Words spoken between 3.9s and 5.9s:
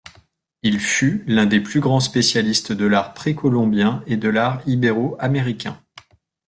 et de l'art ibéro-américain.